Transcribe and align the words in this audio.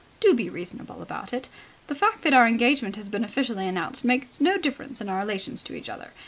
Do 0.19 0.33
be 0.33 0.49
reasonable 0.49 1.03
about 1.03 1.31
it. 1.31 1.47
The 1.85 1.93
fact 1.93 2.23
that 2.23 2.33
our 2.33 2.47
engagement 2.47 2.95
has 2.95 3.07
been 3.07 3.23
officially 3.23 3.67
announced 3.67 4.03
makes 4.03 4.41
no 4.41 4.57
difference 4.57 4.99
in 4.99 5.09
our 5.09 5.19
relations 5.19 5.61
to 5.61 5.75
each 5.75 5.89
other. 5.89 6.11